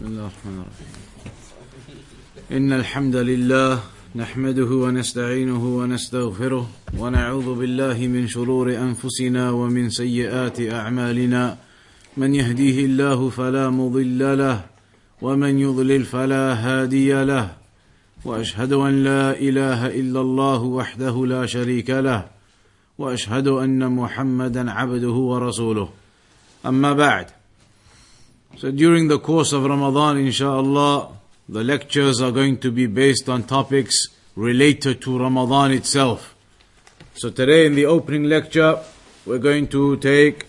[0.00, 0.86] بسم الله الرحمن الرحيم.
[2.52, 3.80] إن الحمد لله
[4.16, 11.56] نحمده ونستعينه ونستغفره ونعوذ بالله من شرور أنفسنا ومن سيئات أعمالنا.
[12.16, 14.64] من يهديه الله فلا مضل له
[15.22, 17.56] ومن يضلل فلا هادي له.
[18.24, 22.24] وأشهد أن لا إله إلا الله وحده لا شريك له
[22.98, 25.88] وأشهد أن محمدا عبده ورسوله.
[26.66, 27.26] أما بعد
[28.56, 31.16] So during the course of Ramadan, inshallah,
[31.48, 36.34] the lectures are going to be based on topics related to Ramadan itself.
[37.14, 38.78] So today in the opening lecture,
[39.24, 40.46] we're going to take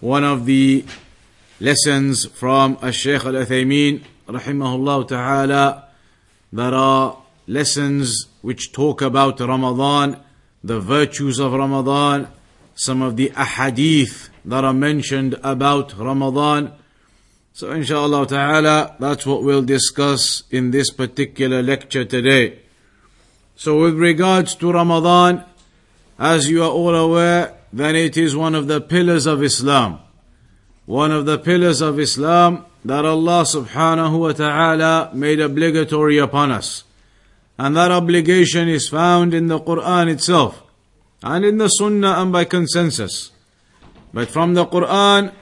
[0.00, 0.84] one of the
[1.60, 5.88] lessons from Al-Shaykh Al-Uthaymeen, rahimahullah ta'ala,
[6.52, 10.18] there are lessons which talk about Ramadan,
[10.62, 12.28] the virtues of Ramadan,
[12.74, 16.72] some of the ahadith that are mentioned about Ramadan.
[17.54, 22.60] So inshallah ta'ala, that's what we'll discuss in this particular lecture today.
[23.56, 25.44] So with regards to Ramadan,
[26.18, 29.98] as you are all aware, then it is one of the pillars of Islam.
[30.86, 36.84] One of the pillars of Islam that Allah subhanahu wa ta'ala made obligatory upon us.
[37.58, 40.62] And that obligation is found in the Quran itself
[41.22, 43.30] and in the Sunnah and by consensus.
[44.12, 45.32] But from the Quran,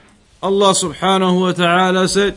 [0.42, 2.36] Allah subhanahu wa ta'ala said,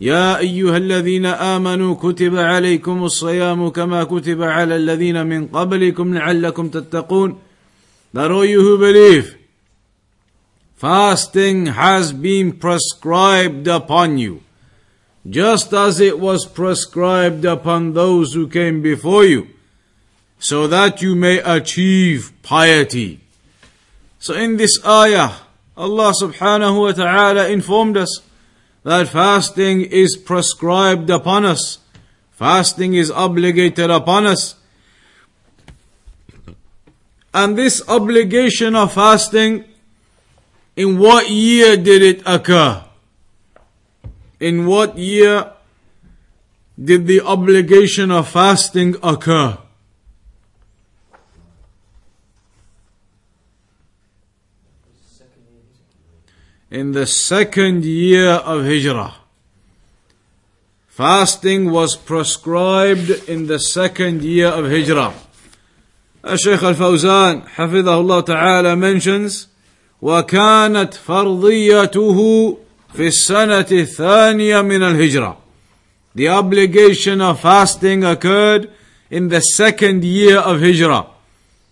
[0.00, 7.38] يا أيها الذين آمنوا كتب عليكم الصيام كما كتب على الذين من قبلكم لعلكم تتقون
[8.12, 9.36] That all you who believe,
[10.76, 14.42] fasting has been prescribed upon you,
[15.28, 19.48] just as it was prescribed upon those who came before you,
[20.38, 23.20] so that you may achieve piety.
[24.18, 25.32] So in this ayah,
[25.75, 28.21] Allah subhanahu wa ta'ala informed us
[28.83, 31.79] that fasting is prescribed upon us.
[32.31, 34.55] Fasting is obligated upon us.
[37.33, 39.65] And this obligation of fasting,
[40.75, 42.83] in what year did it occur?
[44.39, 45.53] In what year
[46.81, 49.57] did the obligation of fasting occur?
[56.72, 59.14] in the second year of Hijrah.
[60.88, 65.14] Fasting was prescribed in the second year of Hijrah.
[66.24, 69.46] الشيخ الفوزان حفظه الله تعالى mentions
[70.02, 72.58] وكانت فرضيته
[72.94, 75.36] في السنة الثانية من الهجرة.
[76.14, 78.70] The obligation of fasting occurred
[79.10, 81.06] in the second year of Hijrah.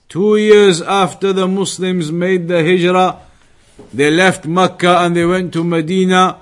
[0.08, 3.18] Two years after the Muslims made the Hijrah,
[3.93, 6.37] they left Mecca and they went to Medina.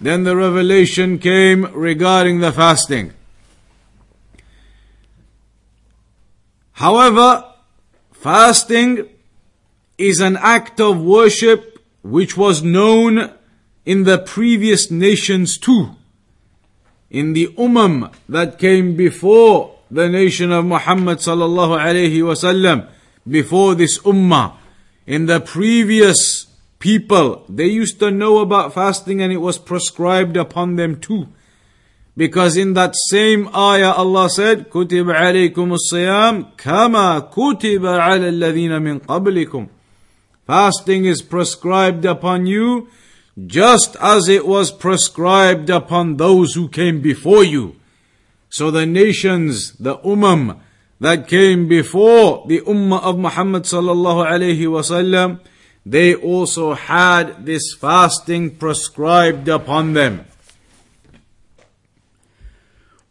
[0.00, 3.12] Then the revelation came regarding the fasting.
[6.72, 7.44] However,
[8.12, 9.08] fasting
[9.96, 13.32] is an act of worship which was known
[13.84, 15.96] in the previous nations too.
[17.10, 22.88] In the Ummah that came before the nation of Muhammad sallallahu alayhi wasallam,
[23.26, 24.54] before this Ummah,
[25.06, 26.45] in the previous
[26.79, 31.27] people, they used to know about fasting and it was prescribed upon them too.
[32.17, 38.99] Because in that same ayah Allah said, كُتِبَ عَلَيْكُمُ الصِّيَامِ كَمَا كُتِبَ عَلَى الَّذِينَ مِنْ
[39.05, 39.69] قَبْلِكُمْ
[40.45, 42.89] Fasting is prescribed upon you
[43.47, 47.75] just as it was prescribed upon those who came before you.
[48.49, 50.59] So the nations, the ummah
[50.99, 55.39] that came before the ummah of Muhammad sallallahu alayhi wasallam,
[55.88, 60.24] they also had this fasting prescribed upon them.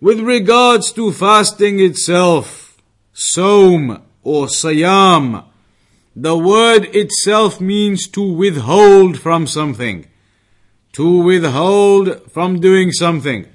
[0.02, 2.78] With regards to fasting itself,
[3.14, 5.46] som or sayam,
[6.18, 10.08] the word itself means to withhold from something.
[10.94, 13.48] To withhold from doing something.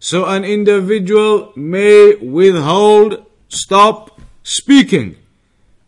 [0.00, 5.16] So an individual may withhold, stop speaking.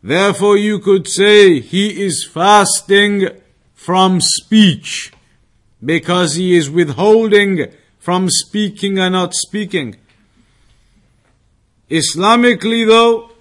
[0.09, 3.29] Therefore you could say he is fasting
[3.75, 5.13] from speech
[5.85, 7.67] because he is withholding
[7.99, 9.97] from speaking and not speaking.
[11.91, 13.33] Islamically though,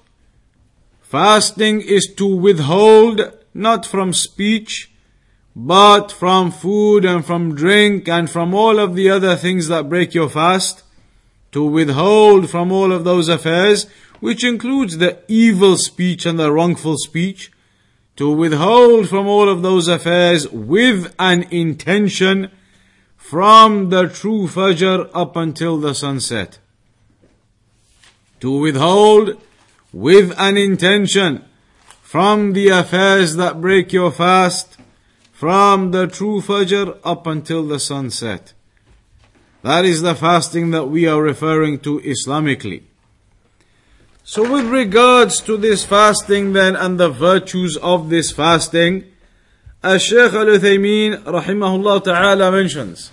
[1.01, 3.21] fasting is to withhold
[3.53, 4.91] not from speech,
[5.55, 10.13] but from food and from drink and from all of the other things that break
[10.13, 10.83] your fast,
[11.53, 13.87] to withhold from all of those affairs,
[14.19, 17.51] which includes the evil speech and the wrongful speech,
[18.15, 22.49] to withhold from all of those affairs with an intention
[23.15, 26.57] from the true Fajr up until the sunset.
[28.39, 29.41] To withhold
[29.93, 31.45] with an intention
[32.01, 34.77] from the affairs that break your fast
[35.31, 38.53] from the true Fajr up until the sunset.
[39.61, 42.86] That is the fasting that we are referring to Islamically.
[44.29, 49.05] So with regards to this fasting then and the virtues of this fasting,
[49.81, 53.11] as Shaykh Al-Uthaymeen rahimahullah ta'ala mentions,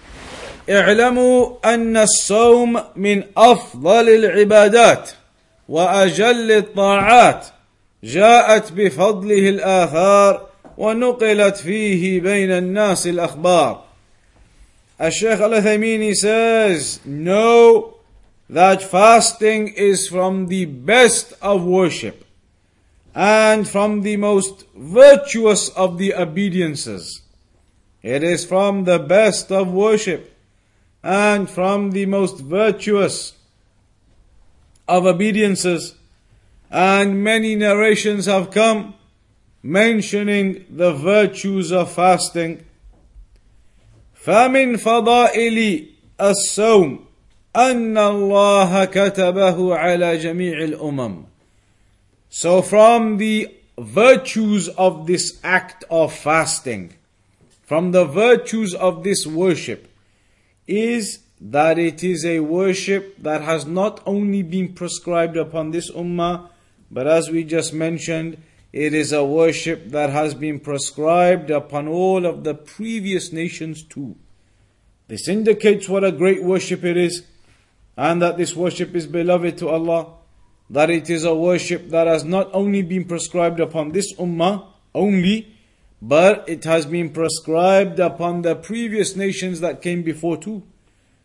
[0.68, 5.10] اعلموا أن الصوم من أفضل العبادات
[5.68, 7.46] وأجل الطاعات
[8.04, 10.46] جاءت بفضله الآثار
[10.76, 13.84] ونقلت فيه بين الناس الأخبار
[15.00, 17.94] الشيخ الأثيميني says know
[18.49, 22.25] that fasting is from the best of worship
[23.13, 27.21] and from the most virtuous of the obediences.
[28.01, 30.35] It is from the best of worship
[31.03, 33.33] and from the most virtuous
[34.87, 35.95] of obediences.
[36.71, 38.95] And many narrations have come
[39.61, 42.65] mentioning the virtues of fasting.
[44.25, 45.87] فمن فضائل
[46.21, 47.02] الصوم
[47.55, 51.25] أن الله كتبه على جميع الأمم.
[52.29, 56.93] So from the virtues of this act of fasting,
[57.63, 59.87] from the virtues of this worship,
[60.67, 66.49] is that it is a worship that has not only been prescribed upon this ummah,
[66.91, 68.37] but as we just mentioned,
[68.71, 74.15] it is a worship that has been prescribed upon all of the previous nations too.
[75.07, 77.23] This indicates what a great worship it is,
[77.97, 80.13] and that this worship is beloved to Allah,
[80.69, 84.65] that it is a worship that has not only been prescribed upon this ummah
[84.95, 85.55] only,
[86.01, 90.63] but it has been prescribed upon the previous nations that came before too.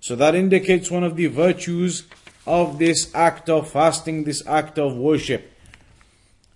[0.00, 2.04] So that indicates one of the virtues
[2.46, 5.50] of this act of fasting, this act of worship.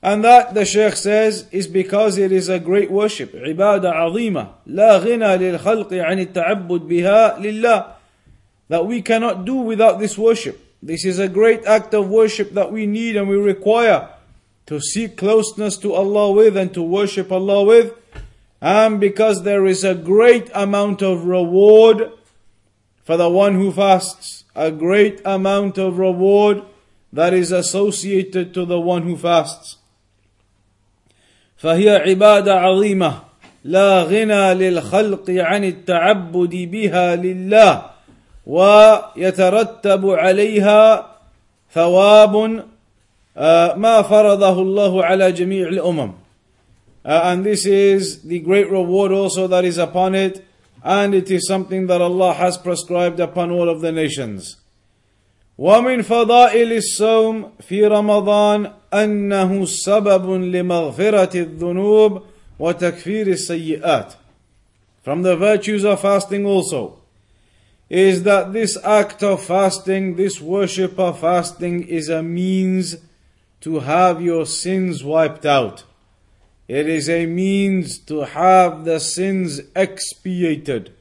[0.03, 3.35] And that, the Shaykh says, is because it is a great worship.
[3.35, 7.92] عبادة عظيمة لا غنى للخلق عن التعبد بها لله.
[8.69, 10.61] That we cannot do without this worship.
[10.83, 14.11] This is a great act of worship that we need and we require
[14.67, 17.95] to seek closeness to Allah with and to worship Allah with.
[18.61, 22.13] And because there is a great amount of reward
[23.05, 26.63] for the one who fasts, a great amount of reward
[27.13, 29.77] that is associated to the one who fasts.
[31.59, 33.23] فهي عبادة عظيمة
[33.65, 37.92] لا غنى للخلق عن التعبد بها لله
[38.47, 41.07] ويترتب عليها
[41.75, 42.37] ثواب
[43.77, 46.13] ما فرضه الله على جميع الأمم
[47.05, 50.45] Uh, and this is the great reward also that is upon it,
[50.85, 54.57] and it is something that Allah has prescribed upon all of the nations.
[55.59, 62.23] ومن فضائل الصوم في رمضان انه سبب لمغفره الذنوب
[62.59, 64.15] وتكفير السيئات
[65.03, 66.99] from the virtues of fasting also
[67.93, 72.97] is that this act of fasting this worship of fasting is a means
[73.61, 75.85] to have your sins wiped out
[76.69, 80.93] it is a means to have the sins expiated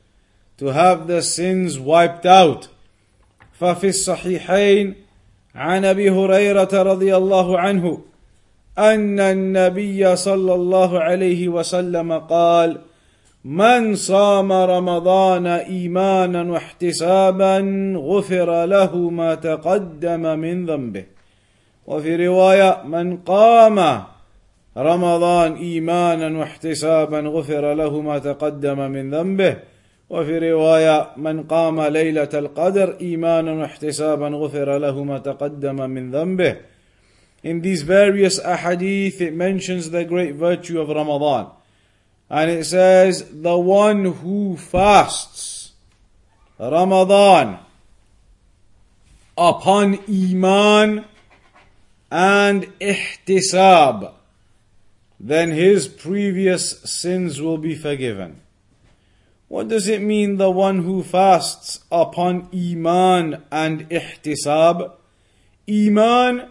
[0.57, 2.67] to have the sins wiped out
[3.59, 4.95] ففي الصحيحين
[5.55, 8.01] عن ابي هريره رضي الله عنه
[8.77, 12.81] ان النبي صلى الله عليه وسلم قال
[13.44, 17.58] من صام رمضان إيمانا واحتسابا
[17.96, 21.04] غفر له ما تقدم من ذنبه.
[21.86, 24.02] وفي رواية من قام
[24.76, 29.56] رمضان إيمانا واحتسابا غفر له ما تقدم من ذنبه.
[30.10, 36.56] وفي رواية من قام ليلة القدر إيمانا واحتسابا غفر له ما تقدم من ذنبه.
[37.42, 41.61] In these various ahadith it mentions the great virtue of Ramadan.
[42.32, 45.72] And it says, the one who fasts
[46.58, 47.58] Ramadan
[49.36, 51.04] upon Iman
[52.10, 54.14] and Ihtisab,
[55.20, 58.40] then his previous sins will be forgiven.
[59.48, 64.92] What does it mean, the one who fasts upon Iman and Ihtisab?
[65.68, 66.50] Iman,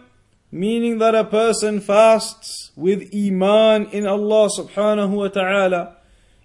[0.52, 5.96] meaning that a person fasts with Iman in Allah subhanahu wa ta'ala,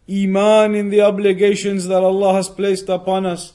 [0.10, 3.52] Iman in the obligations that Allah has placed upon us,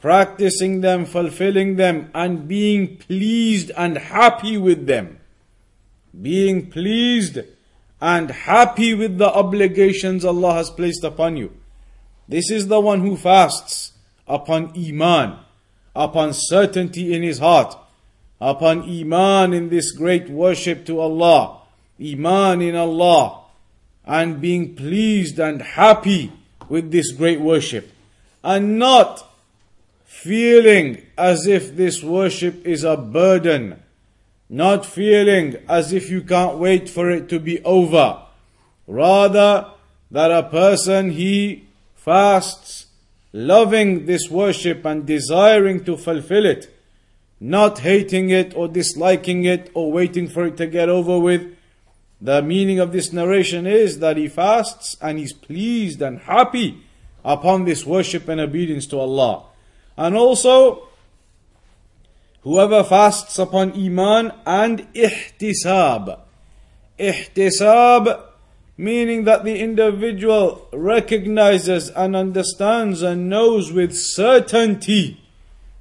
[0.00, 5.20] practicing them, fulfilling them, and being pleased and happy with them.
[6.20, 7.38] Being pleased
[8.00, 11.52] and happy with the obligations Allah has placed upon you.
[12.26, 13.92] This is the one who fasts
[14.26, 15.38] upon Iman,
[15.94, 17.76] upon certainty in his heart,
[18.40, 21.60] upon Iman in this great worship to Allah,
[22.00, 23.40] Iman in Allah,
[24.04, 26.32] and being pleased and happy
[26.68, 27.92] with this great worship,
[28.42, 29.24] and not
[30.04, 33.82] feeling as if this worship is a burden,
[34.48, 38.22] not feeling as if you can't wait for it to be over.
[38.86, 39.66] Rather,
[40.10, 42.86] that a person he fasts,
[43.32, 46.74] loving this worship and desiring to fulfill it,
[47.40, 51.56] not hating it or disliking it or waiting for it to get over with.
[52.20, 56.82] The meaning of this narration is that he fasts and he's pleased and happy
[57.24, 59.44] upon this worship and obedience to Allah.
[59.96, 60.88] And also,
[62.42, 66.20] whoever fasts upon Iman and ihtisab.
[66.98, 68.28] Ihtisab
[68.78, 75.20] meaning that the individual recognizes and understands and knows with certainty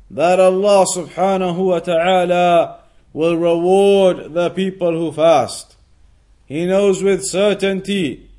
[0.09, 2.79] that Allah subhanahu wa ta'ala
[3.13, 5.75] will reward the people who fast.
[6.45, 8.29] He knows with certainty,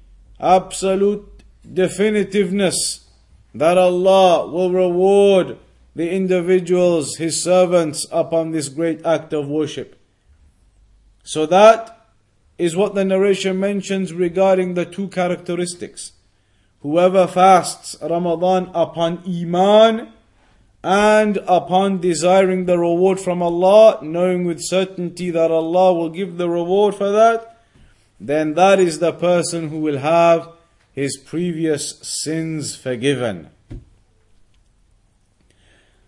[0.40, 3.04] absolute definitiveness,
[3.54, 5.58] that Allah will reward
[5.94, 9.98] the individuals, His servants, upon this great act of worship.
[11.24, 12.06] So that
[12.56, 16.12] is what the narration mentions regarding the two characteristics.
[16.80, 20.12] Whoever fasts Ramadan upon Iman
[20.82, 26.48] and upon desiring the reward from Allah, knowing with certainty that Allah will give the
[26.48, 27.64] reward for that,
[28.20, 30.48] then that is the person who will have
[30.92, 33.50] his previous sins forgiven.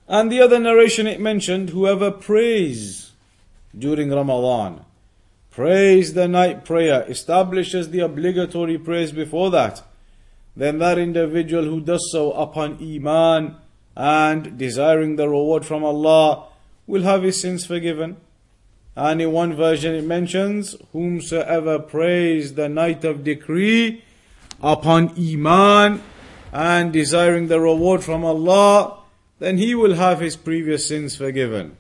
[0.08, 3.12] And the other narration it mentioned, whoever prays
[3.76, 4.84] during Ramadan,
[5.50, 9.82] prays the night prayer, establishes the obligatory prayers before that,
[10.56, 13.56] then that individual who does so upon Iman
[13.96, 16.46] and desiring the reward from Allah
[16.86, 18.16] will have his sins forgiven.
[18.96, 24.04] And in one version it mentions, Whomsoever prays the night of decree
[24.62, 26.02] upon Iman
[26.52, 28.98] and desiring the reward from Allah,
[29.38, 31.76] then he will have his previous sins forgiven.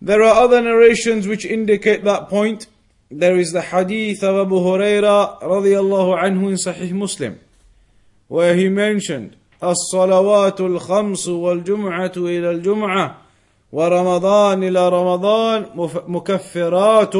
[0.00, 2.66] There are other narrations which indicate that point.
[3.10, 7.38] There is the hadith of Abu Huraira radiallahu anhu in Sahih Muslim,
[8.28, 13.16] where he mentioned الصلوات الخمس والجمعة إلى الجمعة
[13.72, 15.66] ورمضان إلى رمضان
[16.08, 17.16] مكفرات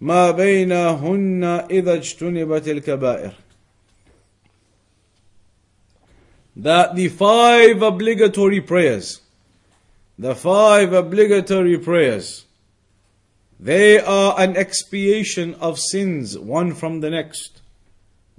[0.00, 3.32] ما بينهن إذا اجتنبت الكبائر.
[6.56, 9.20] That the five obligatory prayers
[10.20, 12.44] the five obligatory prayers.
[13.58, 17.59] They are an expiation of sins, one from the next.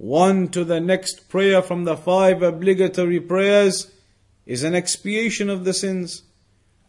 [0.01, 3.91] One to the next prayer from the five obligatory prayers
[4.45, 6.23] is an expiation of the sins.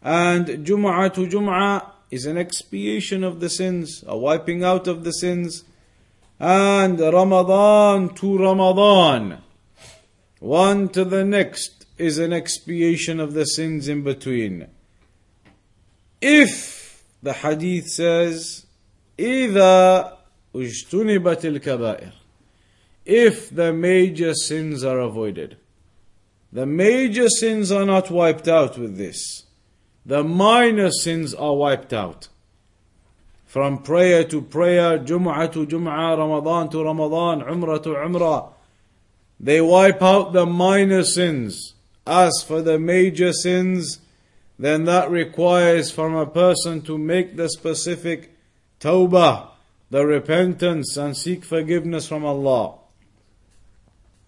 [0.03, 5.13] And Jum'ah to Jum'ah is an expiation of the sins, a wiping out of the
[5.13, 5.65] sins.
[6.39, 9.43] And Ramadan to Ramadan,
[10.39, 14.69] one to the next, is an expiation of the sins in between.
[16.21, 18.67] If the hadith says,
[19.19, 20.13] إذا
[20.55, 22.13] اجتنبت الكبائر
[23.06, 25.58] if the major sins are avoided.
[26.52, 29.46] The major sins are not wiped out with this.
[30.06, 32.28] The minor sins are wiped out.
[33.46, 38.54] From prayer to prayer, Jum'ah to Jum'ah, Ramadan to Ramadan, Umrah to Umrah.
[39.40, 41.74] They wipe out the minor sins.
[42.06, 44.00] As for the major sins,
[44.60, 48.36] then that requires from a person to make the specific
[48.80, 49.50] tawbah,
[49.90, 52.80] the repentance, and seek forgiveness from Allah.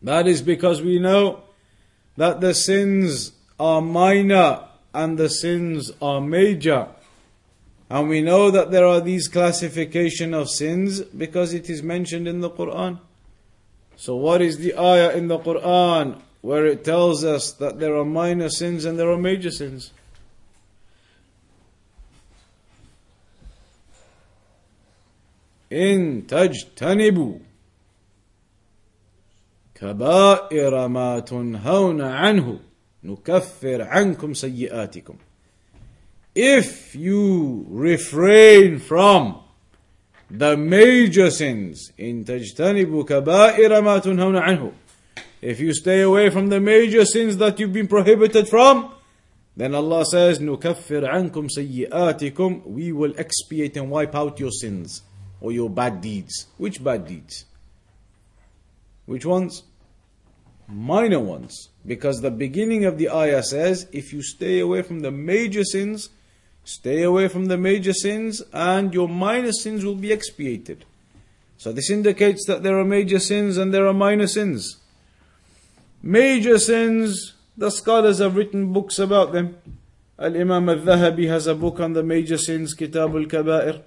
[0.05, 1.41] That is because we know
[2.15, 4.59] that the sins are minor
[4.93, 6.89] and the sins are major.
[7.89, 12.41] And we know that there are these classification of sins because it is mentioned in
[12.41, 12.99] the Quran.
[13.97, 18.05] So what is the ayah in the Quran where it tells us that there are
[18.05, 19.89] minor sins and there are major sins?
[25.71, 27.41] In tajtanibu
[29.74, 32.60] كبائر ما تنهون عنه
[33.04, 35.14] نكفر عنكم سيئاتكم
[36.36, 39.34] If you refrain from
[40.30, 44.72] the major sins إن تجتنبوا كبائر ما تنهون عنه
[45.42, 48.92] If you stay away from the major sins that you've been prohibited from
[49.56, 55.02] then Allah says نكفر عنكم سيئاتكم We will expiate and wipe out your sins
[55.40, 56.46] or your bad deeds.
[56.58, 57.46] Which bad deeds?
[59.05, 59.63] Which ones?
[60.67, 61.69] minor ones.
[61.85, 66.09] Because the beginning of the ayah says, if you stay away from the major sins,
[66.63, 70.85] stay away from the major sins, and your minor sins will be expiated.
[71.57, 74.77] So this indicates that there are major sins and there are minor sins.
[76.01, 79.57] Major sins, the scholars have written books about them.
[80.19, 83.81] Al Imam al Dhahabi has a book on the major sins, Kitab al Kaba'ir.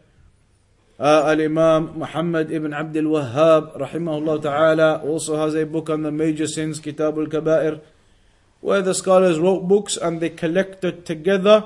[0.98, 6.48] Uh, al Imam Muhammad ibn Abdul Wahhab, ta'ala, also has a book on the major
[6.48, 7.80] sins, Kitab al
[8.60, 11.64] where the scholars wrote books and they collected together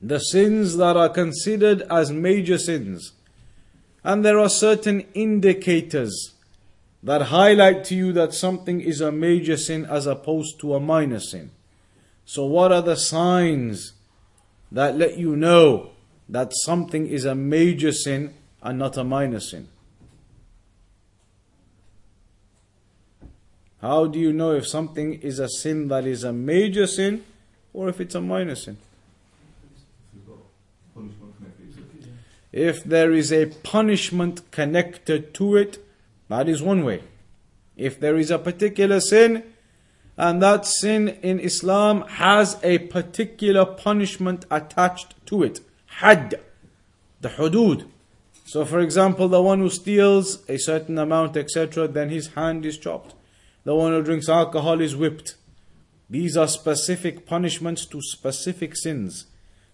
[0.00, 3.12] the sins that are considered as major sins.
[4.04, 6.34] And there are certain indicators
[7.02, 11.18] that highlight to you that something is a major sin as opposed to a minor
[11.20, 11.50] sin.
[12.24, 13.94] So, what are the signs
[14.70, 15.90] that let you know
[16.30, 18.32] that something is a major sin
[18.62, 19.68] and not a minor sin?
[23.80, 27.24] How do you know if something is a sin that is a major sin
[27.72, 28.76] or if it's a minor sin?
[32.52, 35.78] If there is a punishment connected to it,
[36.28, 37.02] that is one way.
[37.76, 39.44] If there is a particular sin,
[40.16, 45.60] and that sin in Islam has a particular punishment attached to it,
[45.98, 46.40] had,
[47.20, 47.86] the hudud.
[48.44, 52.78] So, for example, the one who steals a certain amount, etc., then his hand is
[52.78, 53.14] chopped.
[53.64, 55.36] The one who drinks alcohol is whipped.
[56.08, 59.26] These are specific punishments to specific sins.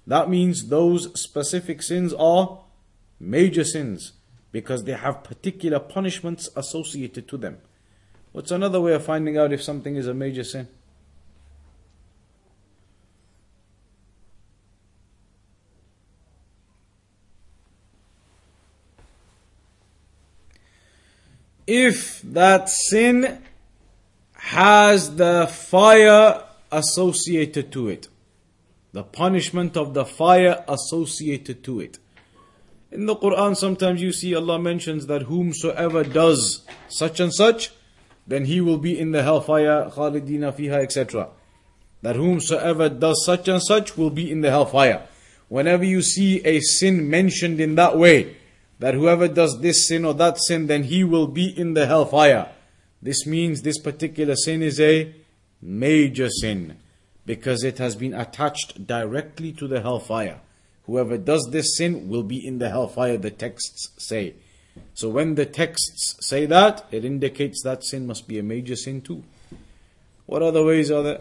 [0.06, 2.60] That means those specific sins are
[3.18, 4.12] major sins
[4.52, 7.58] because they have particular punishments associated to them.
[8.32, 10.68] What's another way of finding out if something is a major sin?
[21.66, 23.42] If that sin
[24.34, 28.08] has the fire associated to it,
[28.92, 31.98] the punishment of the fire associated to it.
[32.92, 37.72] In the Quran, sometimes you see Allah mentions that whomsoever does such and such,
[38.26, 41.28] then he will be in the hellfire, khalidina fiha, etc.
[42.02, 45.06] That whomsoever does such and such will be in the hellfire.
[45.48, 48.36] Whenever you see a sin mentioned in that way,
[48.78, 52.50] that whoever does this sin or that sin, then he will be in the hellfire.
[53.02, 55.14] This means this particular sin is a
[55.62, 56.76] major sin
[57.24, 60.40] because it has been attached directly to the hellfire.
[60.86, 64.34] Whoever does this sin will be in the hellfire, the texts say.
[64.94, 69.00] So when the texts say that, it indicates that sin must be a major sin
[69.00, 69.24] too.
[70.26, 71.20] What other ways are there?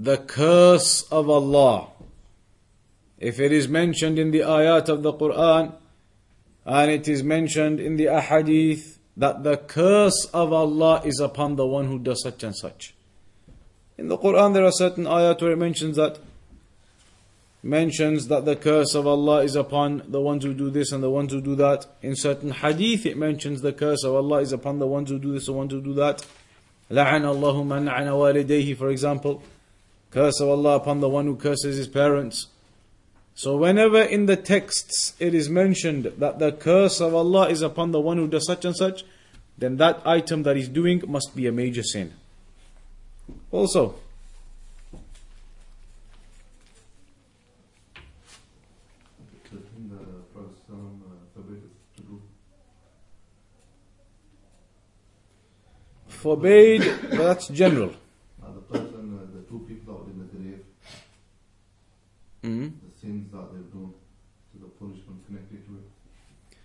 [0.00, 1.88] The curse of Allah.
[3.18, 5.74] If it is mentioned in the ayat of the Quran,
[6.66, 11.66] and it is mentioned in the ahadith, that the curse of Allah is upon the
[11.66, 12.94] one who does such and such.
[13.96, 16.18] In the Quran, there are certain ayat where it mentions that
[17.62, 21.10] mentions that the curse of Allah is upon the ones who do this and the
[21.10, 21.86] ones who do that.
[22.02, 25.32] In certain hadith, it mentions the curse of Allah is upon the ones who do
[25.32, 26.24] this and the ones who do that.
[26.90, 29.42] لعن الله من لعن والديه, for example.
[30.11, 32.47] Curse of Allah upon the one who curses his parents.
[33.33, 37.91] So, whenever in the texts it is mentioned that the curse of Allah is upon
[37.91, 39.03] the one who does such and such,
[39.57, 42.13] then that item that he's doing must be a major sin.
[43.51, 43.95] Also,
[56.21, 57.91] forbade, that's general.
[58.43, 60.63] Uh, the person, uh, the two people out in the grave,
[62.42, 62.62] Mm-hmm.
[62.62, 63.92] the sins that they've done,
[64.52, 66.58] so the punishment connected to it.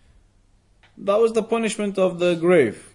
[0.97, 2.93] That was the punishment of the grave.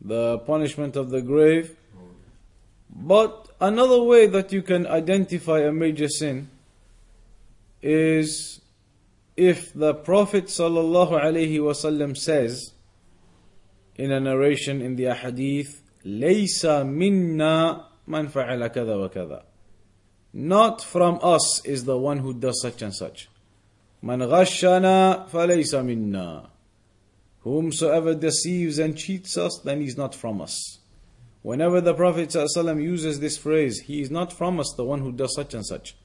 [0.00, 1.76] The punishment of the grave.
[2.90, 6.50] But another way that you can identify a major sin
[7.82, 8.60] is
[9.36, 12.72] if the Prophet ﷺ says
[13.96, 19.42] in a narration in the ahadith, لَيْسَ مِنَّا مَنْ فَعَلَ كَذَا وَكَذَا
[20.33, 23.29] not from us is the one who does such and such.
[24.01, 26.49] Man ghashana falaysa minna.
[27.41, 30.79] Whomsoever deceives and cheats us, then he's not from us.
[31.41, 35.11] Whenever the Prophet ﷺ uses this phrase, he is not from us, the one who
[35.11, 35.95] does such and such,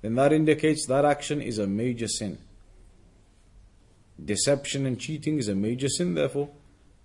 [0.00, 2.38] then that indicates that action is a major sin.
[4.22, 6.48] Deception and cheating is a major sin, therefore,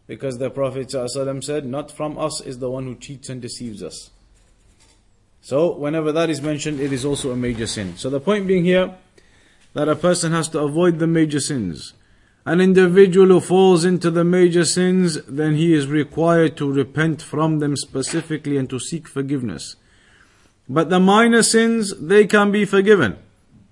[0.08, 3.84] because the Prophet ﷺ said, Not from us is the one who cheats and deceives
[3.84, 4.12] us.
[5.46, 7.98] So, whenever that is mentioned, it is also a major sin.
[7.98, 8.96] So, the point being here
[9.74, 11.94] that a person has to avoid the major sins.
[12.48, 17.60] An individual who falls into the major sins, then he is required to repent from
[17.60, 19.76] them specifically and to seek forgiveness.
[20.68, 23.16] But the minor sins, they can be forgiven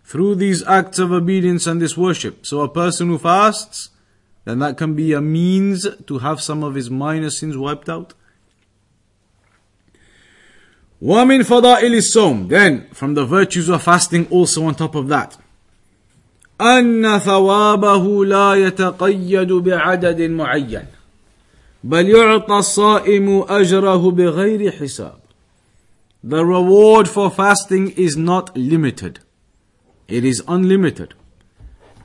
[0.04, 2.46] through these acts of obedience and this worship.
[2.46, 3.90] So a person who fasts,
[4.46, 8.14] then that can be a means to have some of his minor sins wiped out.
[11.03, 15.37] وَمِن فَضَائِلِ الصَّوْمِ Then, from the virtues of fasting also on top of that.
[16.61, 20.87] أن ثوابه لا يتقيد بعدد معين
[21.85, 25.19] بل يعطى الصائم أجره بغير حساب
[26.25, 29.21] The reward for fasting is not limited.
[30.09, 31.15] It is unlimited.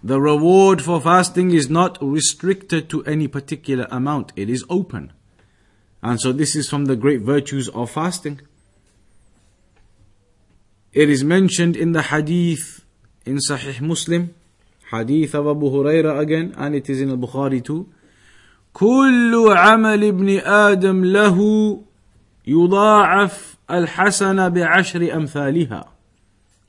[0.03, 4.31] The reward for fasting is not restricted to any particular amount.
[4.35, 5.13] It is open.
[6.03, 8.41] And so this is from the great virtues of fasting.
[10.92, 12.84] It is mentioned in the hadith
[13.26, 14.34] in Sahih Muslim,
[14.90, 17.88] hadith of Abu Huraira again, and it is in Al-Bukhari too.
[18.72, 21.38] كل عمل ابن آدم له
[22.46, 25.88] يضاعف الحسنة بعشر أمثالها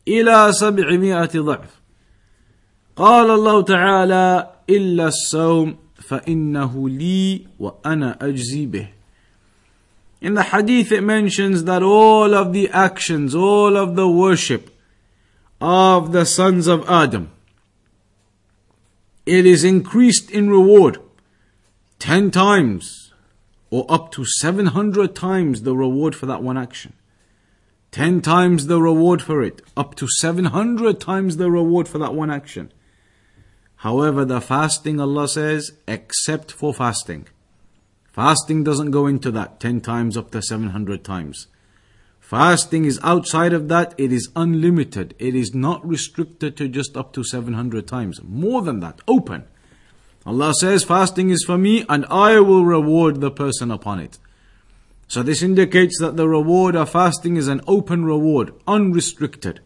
[0.08, 1.80] إلى سبعمائة ضعف
[2.96, 8.90] قال الله تعالى إلا الصوم فإنه لي وأنا أجزي به
[10.22, 14.76] In the hadith it mentions that all of the actions, all of the worship
[15.62, 17.32] of the sons of Adam,
[19.26, 20.98] it is increased in reward
[22.00, 23.14] 10 times
[23.70, 26.94] or up to 700 times the reward for that one action.
[27.92, 32.30] 10 times the reward for it, up to 700 times the reward for that one
[32.30, 32.72] action.
[33.78, 37.28] However, the fasting, Allah says, except for fasting.
[38.20, 41.48] Fasting doesn't go into that 10 times up to 700 times.
[42.20, 45.16] Fasting is outside of that, it is unlimited.
[45.18, 48.22] It is not restricted to just up to 700 times.
[48.22, 49.46] More than that, open.
[50.26, 54.18] Allah says, fasting is for me and I will reward the person upon it.
[55.08, 59.62] So this indicates that the reward of fasting is an open reward, unrestricted.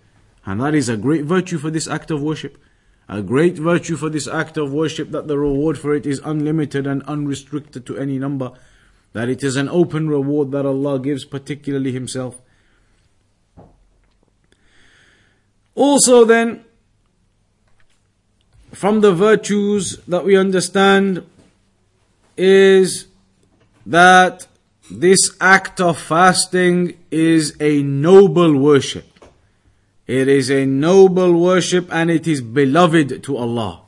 [0.46, 2.63] And that is a great virtue for this act of worship.
[3.10, 6.88] A great virtue for this act of worship that the reward for it is unlimited
[6.88, 8.52] and unrestricted to any number.
[9.12, 12.42] That it is an open reward that Allah gives, particularly Himself.
[15.76, 16.64] Also, then,
[18.72, 21.26] from the virtues that we understand
[22.38, 23.08] is
[23.86, 24.48] that
[24.90, 29.13] this act of fasting is a noble worship.
[30.07, 33.83] It is a noble worship and it is beloved to Allah.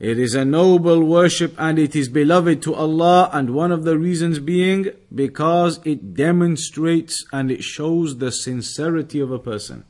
[0.00, 3.98] It is a noble worship and it is beloved to Allah, and one of the
[3.98, 9.84] reasons being because it demonstrates and it shows the sincerity of a person.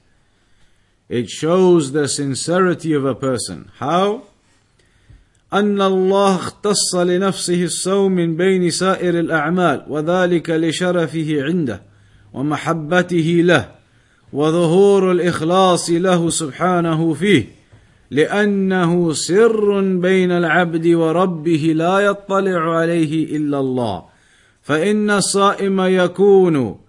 [1.08, 3.70] It shows the sincerity of a person.
[3.78, 4.24] How?
[5.52, 11.82] أن الله اختص لنفسه الصوم من بين سائر الأعمال وذلك لشرفه عنده
[12.32, 13.73] ومحبته له
[14.35, 17.45] وظهور الإخلاص له سبحانه فيه
[18.11, 24.03] لأنه سر بين العبد وربه لا يطلع عليه إلا الله.
[24.61, 26.79] فإن الصائم يكون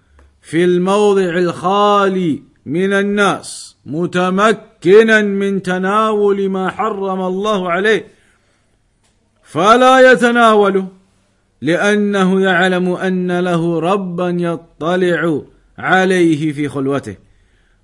[0.43, 8.07] في الموضع الخالي من الناس متمكنا من تناول ما حرم الله عليه
[9.43, 10.87] فلا يتناوله
[11.63, 15.43] لأنه يعلم أن له ربا يطلع
[15.79, 17.26] عليه في خلوته.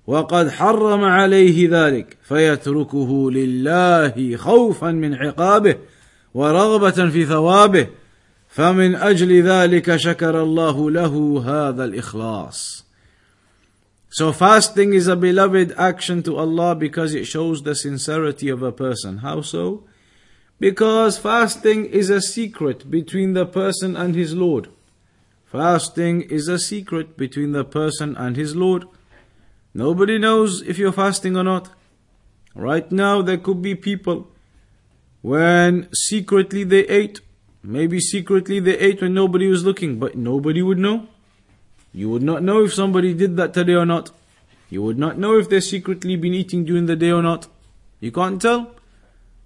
[0.06, 5.76] وقد حرم عليه ذلك فيتركه لله خوفا من عقابه
[6.34, 7.86] ورغبة في ثوابه
[8.48, 12.88] فمن أجل ذلك شكر الله له هذا الإخلاص
[14.10, 18.72] So fasting is a beloved action to Allah because it shows the sincerity of a
[18.72, 19.18] person.
[19.18, 19.84] How so?
[20.58, 24.68] Because fasting is a secret between the person and his Lord.
[25.44, 28.86] Fasting is a secret between the person and his Lord.
[29.73, 31.69] Nobody knows if you're fasting or not.
[32.55, 34.27] Right now, there could be people
[35.21, 37.21] when secretly they ate.
[37.63, 41.07] Maybe secretly they ate when nobody was looking, but nobody would know.
[41.93, 44.11] You would not know if somebody did that today or not.
[44.69, 47.47] You would not know if they're secretly been eating during the day or not.
[47.99, 48.71] You can't tell.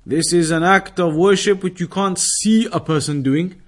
[0.05, 3.61] This is an act of worship which you can't see a person doing.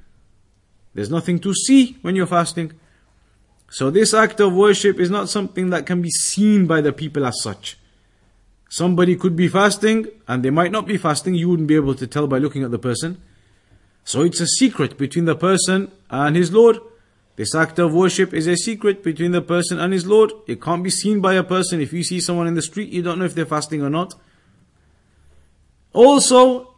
[0.94, 2.72] There's nothing to see when you're fasting.
[3.70, 7.26] So this act of worship is not something that can be seen by the people
[7.26, 7.78] as such.
[8.70, 11.36] Somebody could be fasting and they might not be fasting.
[11.36, 13.22] You wouldn't be able to tell by looking at the person.
[14.04, 16.78] So it's a secret between the person and his Lord.
[17.36, 20.32] This act of worship is a secret between the person and his Lord.
[20.46, 21.80] It can't be seen by a person.
[21.80, 24.14] If you see someone in the street, you don't know if they're fasting or not.
[25.94, 26.76] Also,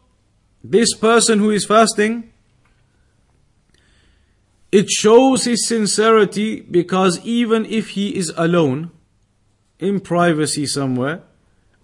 [0.62, 2.31] this person who is fasting,
[4.72, 8.90] it shows his sincerity because even if he is alone,
[9.78, 11.22] in privacy somewhere,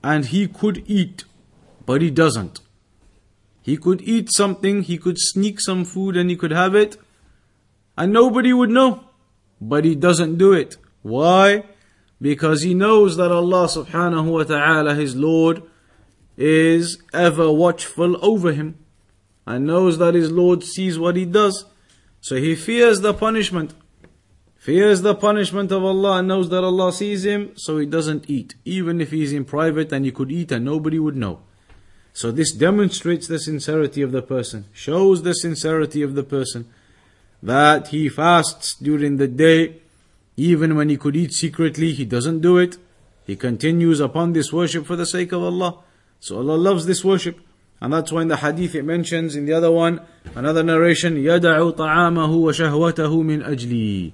[0.02, 1.24] and he could eat,
[1.84, 2.60] but he doesn't.
[3.60, 6.96] He could eat something, he could sneak some food and he could have it,
[7.96, 9.04] and nobody would know.
[9.60, 10.76] But he doesn't do it.
[11.02, 11.64] Why?
[12.20, 15.62] Because he knows that Allah subhanahu wa ta'ala, his Lord,
[16.36, 18.78] is ever watchful over him
[19.44, 21.64] and knows that his Lord sees what he does.
[22.20, 23.74] So he fears the punishment.
[24.56, 28.54] Fears the punishment of Allah and knows that Allah sees him, so he doesn't eat.
[28.64, 31.40] Even if he's in private and he could eat and nobody would know.
[32.12, 36.68] So this demonstrates the sincerity of the person, shows the sincerity of the person
[37.42, 39.76] that he fasts during the day,
[40.36, 42.76] even when he could eat secretly, he doesn't do it.
[43.26, 45.78] He continues upon this worship for the sake of Allah.
[46.20, 47.38] So Allah loves this worship.
[47.83, 49.99] And that's why in the hadith it mentions in the other one,
[50.35, 54.13] another narration, يَدَعُ طَعَامَهُ وَشَهْوَتَهُ مِنْ أَجْلِي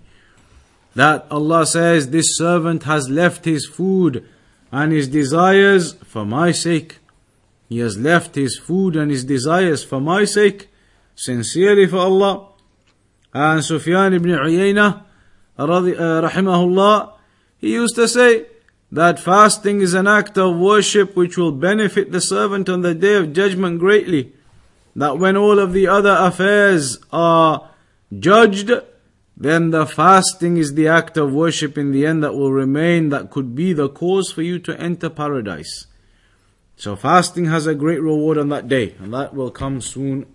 [0.95, 4.27] That Allah says, this servant has left his food
[4.71, 6.97] and his desires for my sake.
[7.67, 10.69] He has left his food and his desires for my sake,
[11.15, 12.47] sincerely for Allah.
[13.35, 15.03] And Sufyan ibn Uyayna,
[15.59, 17.13] uh, rahimahullah,
[17.59, 18.47] he used to say
[18.94, 23.16] that fasting is an act of worship which will benefit the servant on the day
[23.16, 24.32] of judgment greatly.
[24.94, 27.70] That when all of the other affairs are
[28.16, 28.70] judged,
[29.36, 33.32] then the fasting is the act of worship in the end that will remain, that
[33.32, 35.86] could be the cause for you to enter paradise.
[36.76, 40.26] So fasting has a great reward on that day, and that will come soon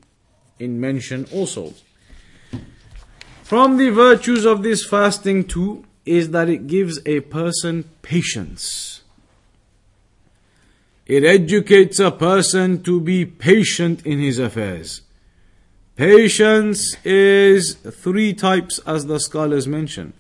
[0.60, 1.76] in mention also.
[3.41, 9.03] From the virtues of this fasting too is that it gives a person patience.
[11.07, 15.03] It educates a person to be patient in his affairs.
[15.96, 20.12] Patience is three types as the scholars mention.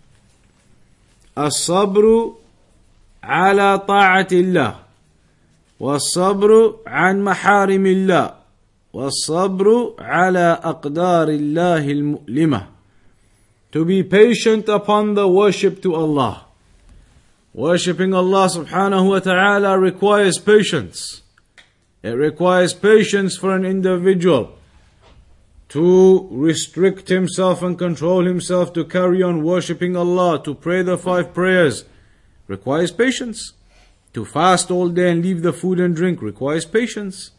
[1.36, 2.34] الصبر
[3.22, 4.76] على طاعة الله
[5.80, 8.34] والصبر عن محارم الله
[8.92, 12.66] والصبر على أقدار الله المؤلمة
[13.71, 16.45] to be patient upon the worship to Allah.
[17.53, 21.21] Worshipping Allah subhanahu wa ta'ala requires patience.
[22.01, 24.55] It requires patience for an individual
[25.69, 31.33] to restrict himself and control himself to carry on worshipping Allah, to pray the five
[31.33, 31.85] prayers,
[32.47, 33.53] requires patience.
[34.13, 37.31] To fast all day and leave the food and drink requires patience.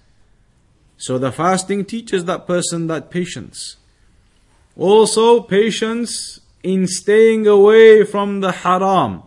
[0.96, 3.76] So the fasting teaches that person that patience.
[4.76, 9.22] Also, patience in staying away from the haram.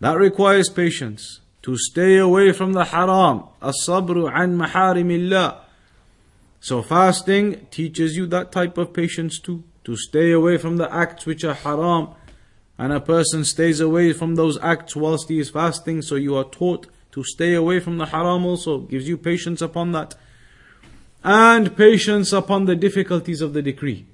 [0.00, 1.40] That requires patience.
[1.62, 3.44] To stay away from the haram.
[3.60, 5.58] As-sabru an maharimillah.
[6.58, 9.62] So fasting teaches you that type of patience too.
[9.84, 12.08] To stay away from the acts which are haram.
[12.78, 16.00] And a person stays away from those acts whilst he is fasting.
[16.00, 18.78] So you are taught to stay away from the haram also.
[18.78, 20.14] Gives you patience upon that.
[21.22, 24.06] And patience upon the difficulties of the decree.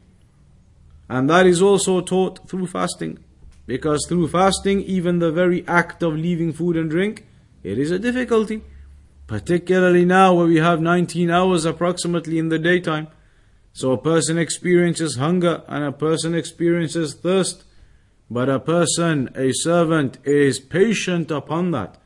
[1.08, 3.18] And that is also taught through fasting.
[3.66, 7.26] Because through fasting, even the very act of leaving food and drink,
[7.62, 8.62] it is a difficulty.
[9.26, 13.08] Particularly now where we have 19 hours approximately in the daytime.
[13.72, 17.64] So a person experiences hunger and a person experiences thirst.
[18.30, 21.98] But a person, a servant, is patient upon that.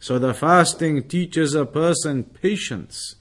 [0.00, 3.16] So the fasting teaches a person patience.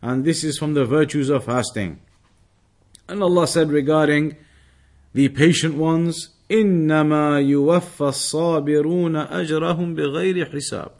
[0.00, 2.00] And this is from the virtues of fasting.
[3.08, 4.36] And Allah said regarding
[5.13, 10.91] the patient ones, إنما يوفى الصابرون أجرهم بغير حساب.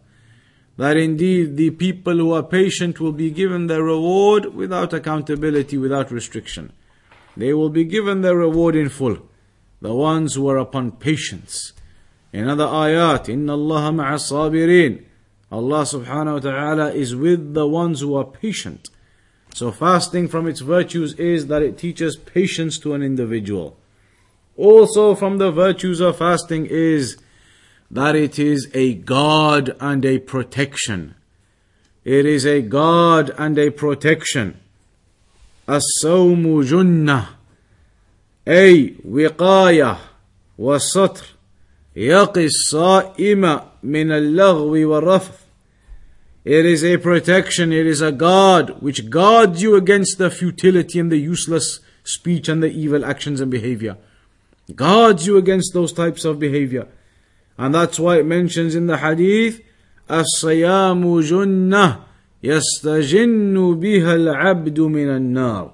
[0.78, 6.12] That indeed the people who are patient will be given their reward without accountability, without
[6.12, 6.72] restriction.
[7.36, 9.18] They will be given their reward in full.
[9.82, 11.74] The ones who are upon patience.
[12.34, 15.04] In other ayat, إن الله مع الصابرين.
[15.52, 18.90] Allah subhanahu wa ta'ala is with the ones who are patient.
[19.54, 23.78] So fasting from its virtues is that it teaches patience to an individual.
[24.58, 27.18] Also from the virtues of fasting is
[27.92, 31.16] that it is a guard and a protection.
[32.04, 34.58] It is a guard and a protection.
[35.70, 37.26] الصوم جنة
[38.48, 39.98] أي وقاية
[40.58, 41.26] وسطر
[41.96, 45.48] يقي الصائم من اللغو والرفث
[46.46, 51.12] It is a protection, it is a guard which guards you against the futility and
[51.12, 53.98] the useless speech and the evil actions and behavior
[54.76, 56.88] guards you against those types of behavior.
[57.58, 59.62] And that's why it mentions in the hadith,
[60.10, 62.08] As-sayamu junnah
[62.44, 65.74] يستجن بها العبد من النار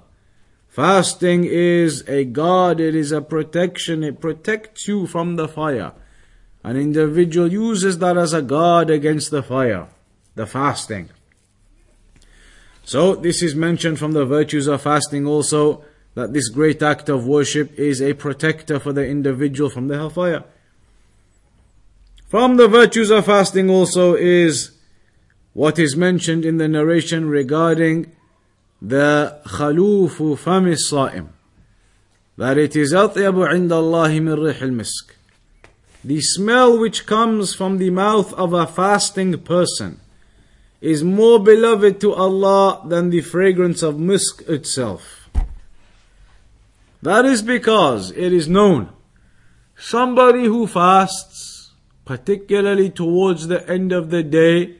[0.69, 5.93] Fasting is a guard, it is a protection, it protects you from the fire.
[6.63, 9.85] An individual uses that as a guard against the fire,
[10.33, 11.11] the fasting.
[12.83, 15.83] So, this is mentioned from the virtues of fasting also,
[16.18, 20.42] that this great act of worship is a protector for the individual from the hellfire.
[22.26, 24.72] From the virtues of fasting also is
[25.52, 28.10] what is mentioned in the narration regarding
[28.82, 31.28] the khalufu fami sa'im
[32.36, 35.14] that it is atyabu indallahi min rih misk
[36.04, 40.00] the smell which comes from the mouth of a fasting person
[40.80, 45.17] is more beloved to Allah than the fragrance of musk itself
[47.02, 48.90] that is because it is known
[49.78, 51.72] somebody who fasts,
[52.04, 54.74] particularly towards the end of the day,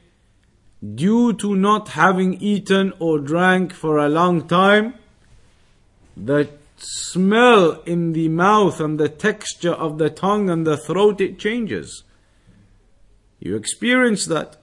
[0.95, 4.95] due to not having eaten or drank for a long time,
[6.17, 11.39] the smell in the mouth and the texture of the tongue and the throat it
[11.39, 12.05] changes.
[13.41, 14.57] You experience that.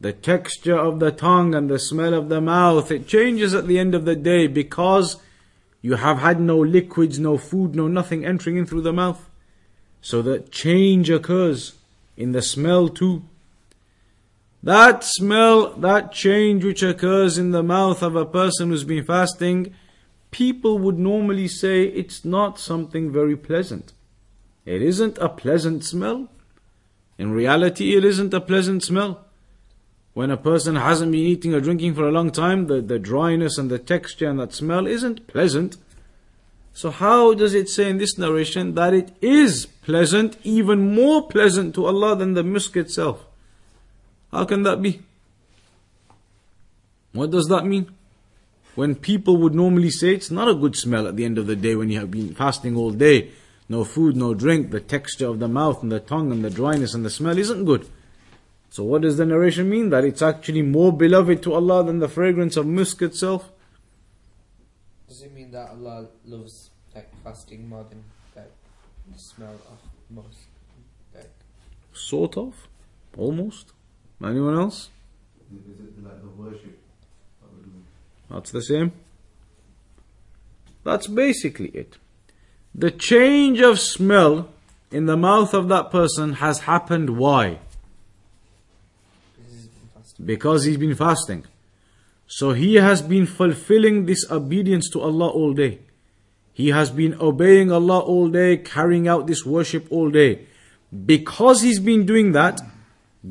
[0.00, 3.78] The texture of the tongue and the smell of the mouth it changes at the
[3.78, 5.16] end of the day because
[5.82, 9.28] you have had no liquids, no food, no nothing entering in through the mouth.
[10.00, 11.74] So that change occurs
[12.16, 13.22] in the smell too.
[14.62, 19.74] That smell, that change which occurs in the mouth of a person who's been fasting,
[20.30, 23.92] people would normally say it's not something very pleasant.
[24.66, 26.28] It isn't a pleasant smell.
[27.18, 29.26] In reality, it isn't a pleasant smell.
[30.12, 33.58] When a person hasn't been eating or drinking for a long time, the, the dryness
[33.58, 35.76] and the texture and that smell isn't pleasant.
[36.72, 41.74] So, how does it say in this narration that it is pleasant, even more pleasant
[41.74, 43.24] to Allah than the musk itself?
[44.32, 45.00] How can that be?
[47.12, 47.90] What does that mean?
[48.76, 51.56] When people would normally say it's not a good smell at the end of the
[51.56, 53.30] day when you have been fasting all day,
[53.68, 56.94] no food, no drink, the texture of the mouth and the tongue and the dryness
[56.94, 57.88] and the smell isn't good.
[58.70, 59.90] So what does the narration mean?
[59.90, 63.50] That it's actually more beloved to Allah than the fragrance of musk itself?
[65.08, 68.04] Does it mean that Allah loves like fasting more than
[68.36, 68.52] like
[69.12, 69.78] the smell of
[70.08, 70.46] musk?
[71.12, 71.30] Like,
[71.92, 72.68] Sort of.
[73.18, 73.72] Almost.
[74.22, 74.88] Anyone else?
[75.52, 76.78] Is it like the worship
[77.40, 77.84] that we're doing?
[78.30, 78.92] That's the same.
[80.84, 81.96] That's basically it.
[82.72, 84.48] The change of smell
[84.92, 87.18] in the mouth of that person has happened.
[87.18, 87.58] Why?
[90.24, 91.46] Because he's been fasting.
[92.26, 95.80] So he has been fulfilling this obedience to Allah all day.
[96.52, 100.46] He has been obeying Allah all day, carrying out this worship all day.
[101.06, 102.60] Because he's been doing that,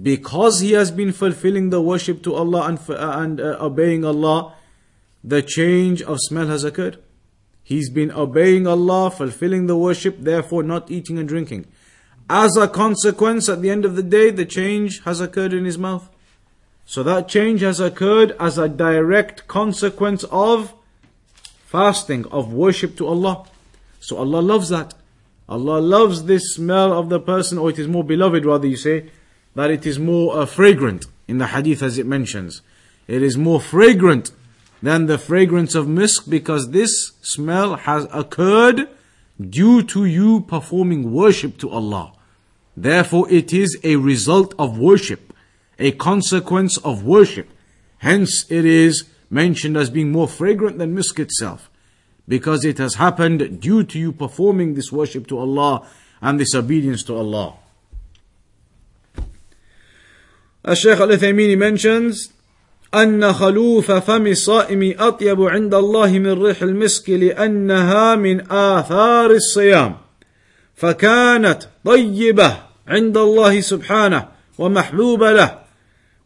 [0.01, 4.55] because he has been fulfilling the worship to Allah and, and uh, obeying Allah,
[5.23, 6.97] the change of smell has occurred.
[7.63, 11.67] He's been obeying Allah, fulfilling the worship, therefore not eating and drinking.
[12.29, 15.77] As a consequence, at the end of the day, the change has occurred in his
[15.77, 16.09] mouth.
[16.89, 20.73] So that change has occurred as a direct consequence of
[21.67, 23.45] fasting, of worship to Allah.
[23.99, 24.95] So Allah loves that.
[25.47, 29.11] Allah loves this smell of the person, or it is more beloved, rather you say,
[29.53, 32.63] that it is more uh, fragrant in the hadith as it mentions.
[33.07, 34.31] It is more fragrant
[34.81, 38.89] than the fragrance of misk because this smell has occurred
[39.39, 42.13] due to you performing worship to Allah.
[42.75, 45.28] Therefore, it is a result of worship,
[45.78, 47.48] a consequence of worship.
[47.98, 51.70] Hence, it is mentioned as being more fragrant than misk itself
[52.28, 55.86] because it has happened due to you performing this worship to Allah
[56.20, 57.54] and this obedience to Allah.
[60.68, 62.30] الشيخ العثيمين mentions
[62.94, 69.96] أن خلوف فم الصائم أطيب عند الله من ريح المسك لأنها من آثار الصيام
[70.74, 72.56] فكانت طيبة
[72.88, 75.57] عند الله سبحانه ومحبوبة له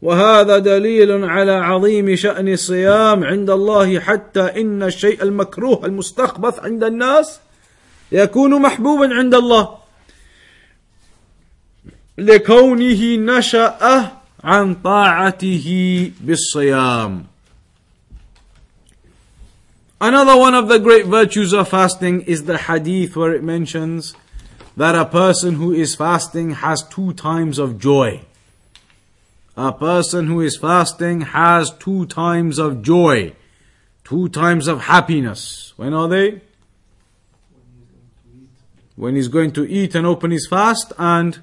[0.04, 7.40] وهذا دليل على عظيم شأن الصيام عند الله حتى إن الشيء المكروه المستخبث عند الناس
[8.12, 9.68] يكون محبوبا عند الله
[12.18, 14.10] لكونه نشأ
[14.44, 15.66] عن طاعته
[16.20, 17.24] بالصيام
[20.00, 24.14] Another one of the great virtues of fasting is the hadith where it mentions
[24.76, 28.20] that a person who is fasting has two times of joy.
[29.57, 33.33] A person who is fasting has two times of joy,
[34.03, 35.73] two times of happiness.
[35.75, 36.41] When are they?
[38.95, 41.39] When he's going to eat and open his fast and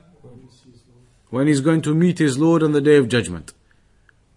[1.30, 3.52] when he's going to meet his Lord on the day of judgment.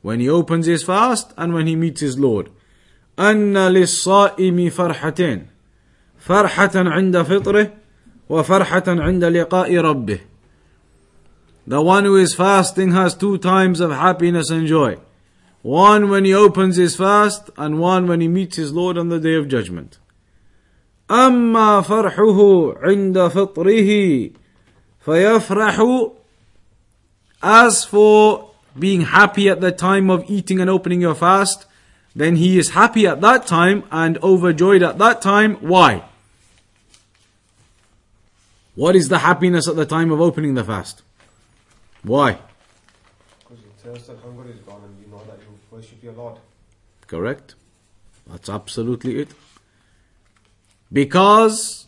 [0.02, 2.50] when he opens his fast and when he meets his Lord.
[3.20, 5.46] أن للصائم فرحتين
[6.20, 7.74] فرحة عند فطره
[8.30, 10.20] وفرحة عند لقاء ربه
[11.68, 14.98] The one who is fasting has two times of happiness and joy.
[15.62, 19.20] One when he opens his fast and one when he meets his Lord on the
[19.20, 19.98] day of judgment.
[21.10, 24.32] أما فرحه عند فطره
[25.06, 26.12] فيفرح
[27.42, 31.66] As for being happy at the time of eating and opening your fast,
[32.16, 35.56] then he is happy at that time and overjoyed at that time.
[35.56, 36.04] Why?
[38.76, 41.02] What is the happiness at the time of opening the fast?
[42.05, 42.39] Why?
[43.41, 46.37] Because your thirst and hunger is gone and you know that you worship your Lord.
[47.07, 47.55] Correct?
[48.27, 49.29] That's absolutely it.
[50.93, 51.87] Because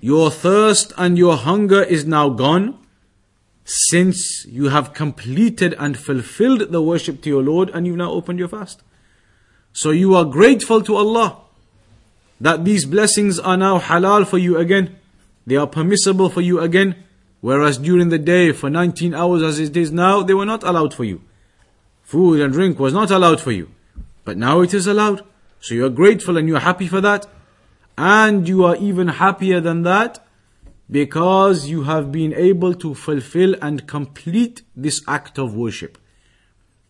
[0.00, 2.78] your thirst and your hunger is now gone
[3.64, 8.38] since you have completed and fulfilled the worship to your Lord and you've now opened
[8.38, 8.82] your fast.
[9.72, 11.38] So you are grateful to Allah
[12.40, 14.96] that these blessings are now halal for you again.
[15.46, 17.04] They are permissible for you again.
[17.40, 20.94] Whereas during the day, for 19 hours as it is now, they were not allowed
[20.94, 21.22] for you.
[22.02, 23.70] Food and drink was not allowed for you.
[24.24, 25.22] But now it is allowed.
[25.60, 27.26] So you are grateful and you are happy for that.
[27.98, 30.24] And you are even happier than that
[30.90, 35.98] because you have been able to fulfill and complete this act of worship.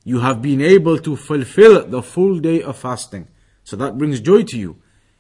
[0.05, 3.29] You have been able to fulfill the full day of fasting.
[3.65, 4.77] So that brings joy to you.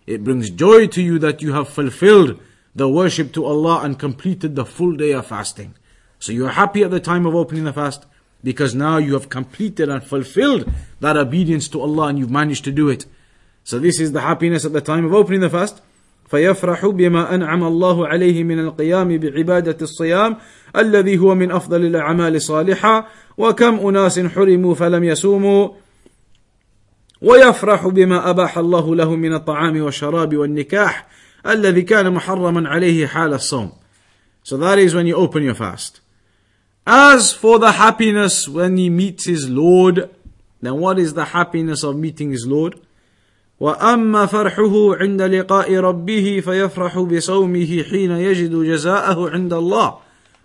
[0.07, 2.39] It brings joy to you that you have fulfilled
[2.76, 5.76] the worship to Allah and completed the full day of fasting.
[6.20, 8.06] So you are happy at the time of opening the fast
[8.44, 12.72] because now you have completed and fulfilled that obedience to Allah and you've managed to
[12.72, 13.06] do it.
[13.64, 15.82] So this is the happiness at the time of opening the fast.
[16.32, 20.38] فيفرح بما أنعم الله عليه من القيام بعبادة الصيام
[20.76, 25.70] الذي هو من أفضل الأعمال صالحة وكم أناس حرموا فلم يصوموا
[27.22, 31.08] ويفرح بما أباح الله له من الطعام والشراب والنكاح
[31.53, 33.73] الذي كان محرما عليه حال الصوم.
[34.43, 36.01] So that is when you open your fast.
[36.87, 40.09] As for the happiness when he meets his Lord,
[40.63, 42.77] then what is the happiness of meeting his Lord?
[43.61, 49.99] وأما فرحه عند لقاء ربه فيفرح بصومه حين يجد جزاءه عند الله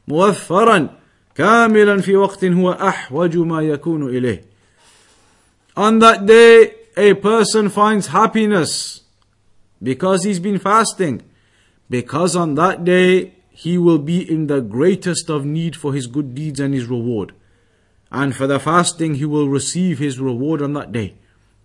[0.07, 0.89] موفرا
[1.35, 4.43] كاملا في وقت هو أحوج ما يكون إليه.
[5.77, 9.00] On that day, a person finds happiness
[9.81, 11.21] because he's been fasting.
[11.89, 16.33] Because on that day, he will be in the greatest of need for his good
[16.33, 17.33] deeds and his reward.
[18.11, 21.15] And for the fasting, he will receive his reward on that day.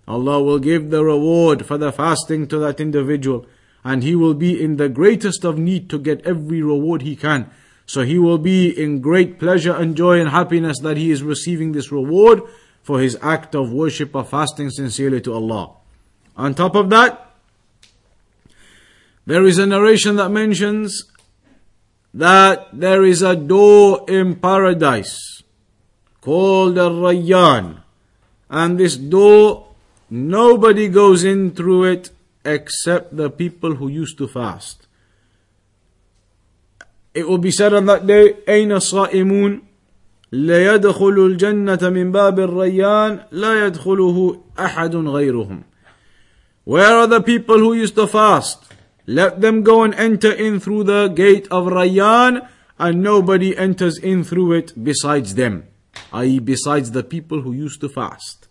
[0.09, 3.47] Allah will give the reward for the fasting to that individual,
[3.85, 7.51] and he will be in the greatest of need to get every reward he can.
[7.87, 11.73] So he will be in great pleasure and joy and happiness that he is receiving
[11.73, 12.43] this reward
[12.83, 15.73] for his act of worship of fasting sincerely to Allah.
[16.37, 17.26] On top of that,
[19.26, 21.06] there is a narration that mentions
[22.14, 25.44] that there is a door in paradise
[26.20, 27.82] called a Rayyan.
[28.50, 29.68] And this door,
[30.10, 32.10] nobody goes in through it
[32.44, 34.88] except the people who used to fast.
[37.14, 39.62] It will be said on that day, أين الصائمون
[40.32, 45.64] لا يدخل الجنة من باب الريان لا يدخله أحد غيرهم.
[46.64, 48.65] Where are the people who used to fast?
[49.07, 52.49] Let them go and enter in through the gate of Rayyan,
[52.79, 55.69] and nobody enters in through it besides them,
[56.13, 58.49] i.e., besides the people who used to fast.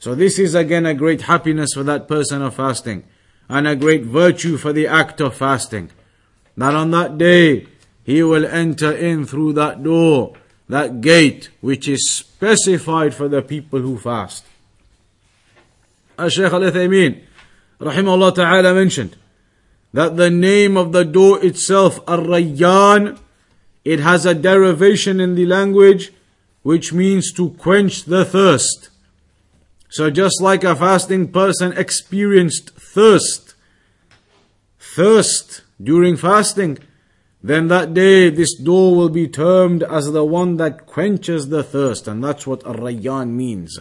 [0.00, 3.04] So, this is again a great happiness for that person of fasting,
[3.48, 5.90] and a great virtue for the act of fasting.
[6.56, 7.66] That on that day,
[8.04, 10.34] he will enter in through that door,
[10.68, 14.44] that gate which is specified for the people who fast.
[16.18, 17.22] As Shaykh Al Uthaymeen,
[17.80, 19.16] rahimahullah ta'ala, mentioned,
[19.92, 23.18] that the name of the door itself, Ar-Rayyan,
[23.84, 26.12] it has a derivation in the language
[26.62, 28.90] which means to quench the thirst.
[29.88, 33.54] So just like a fasting person experienced thirst,
[34.78, 36.78] thirst during fasting,
[37.42, 42.08] then that day this door will be termed as the one that quenches the thirst,
[42.08, 43.78] and that's what Ar-Rayyan means.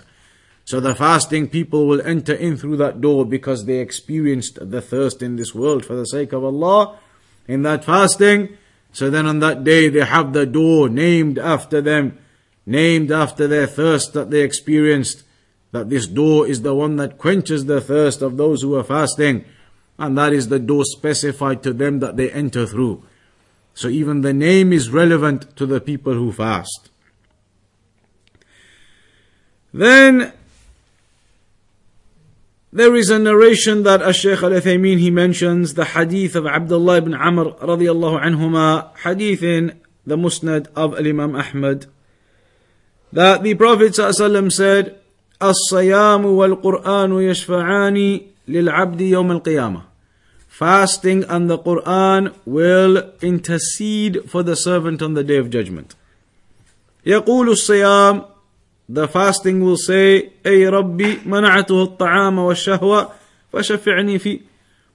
[0.67, 5.21] So the fasting people will enter in through that door because they experienced the thirst
[5.21, 6.99] in this world for the sake of Allah
[7.47, 8.57] in that fasting.
[8.91, 12.19] So then on that day they have the door named after them,
[12.65, 15.23] named after their thirst that they experienced.
[15.71, 19.45] That this door is the one that quenches the thirst of those who are fasting.
[19.97, 23.05] And that is the door specified to them that they enter through.
[23.73, 26.89] So even the name is relevant to the people who fast.
[29.73, 30.33] Then
[32.72, 37.52] there is a narration that Ash-Shaykh al-Uthaymeen he mentions the hadith of Abdullah ibn Amr
[37.60, 41.86] radiyallahu anhuma, hadith in the Musnad of Imam Ahmad,
[43.12, 44.98] that the Prophet ﷺ said,
[45.40, 49.82] الصيام والقرآن يشفعان للعبد يوم القيامة.
[50.48, 55.94] Fasting and the Quran will intercede for the servant on the day of judgment.
[57.04, 58.24] يقول الصيام
[58.88, 63.10] the fasting will say أي ربي منعته الطعام والشهوة
[63.52, 64.40] فشفعني فيه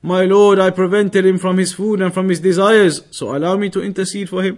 [0.03, 3.69] My Lord, I prevented him from his food and from his desires, so allow me
[3.71, 4.57] to intercede for him.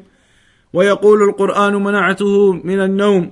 [0.73, 3.31] ويقول القرآن منعته من النوم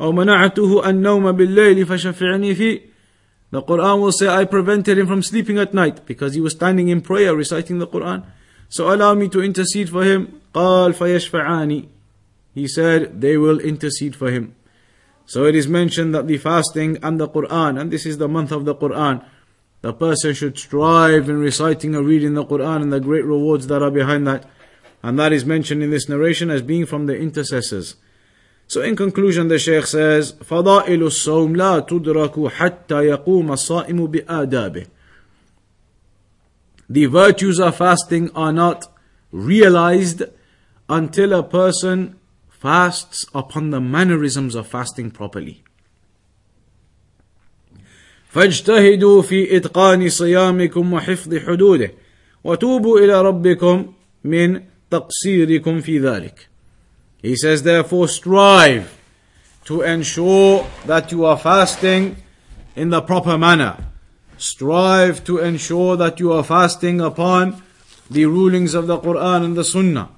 [0.00, 2.80] أو منعته النوم بالليل فشفعني فيه
[3.52, 6.88] The Quran will say, I prevented him from sleeping at night because he was standing
[6.88, 8.24] in prayer reciting the Quran.
[8.70, 10.40] So allow me to intercede for him.
[10.54, 11.88] قال فيشفعاني
[12.54, 14.54] He said, they will intercede for him.
[15.26, 18.52] So it is mentioned that the fasting and the Quran, and this is the month
[18.52, 19.24] of the Quran,
[19.80, 23.82] the person should strive in reciting or reading the Quran and the great rewards that
[23.82, 24.48] are behind that.
[25.02, 27.96] And that is mentioned in this narration as being from the intercessors.
[28.68, 34.86] So in conclusion, the Shaykh says, فضائل الصوم لا تدرك حتى يقوم الصائم بآدابه.
[36.88, 38.86] The virtues of fasting are not
[39.32, 40.22] realized
[40.88, 42.16] until a person
[42.56, 45.62] fasts upon the mannerisms of fasting properly.
[48.32, 51.90] فاجتهدوا في إتقان صيامكم وحفظ حدوده
[52.44, 53.92] وتوبوا إلى ربكم
[54.24, 54.60] من
[54.90, 56.48] تقصيركم في ذلك.
[57.22, 58.98] He says, therefore, strive
[59.64, 62.16] to ensure that you are fasting
[62.74, 63.76] in the proper manner.
[64.38, 67.62] Strive to ensure that you are fasting upon
[68.10, 70.08] the rulings of the Quran and the Sunnah.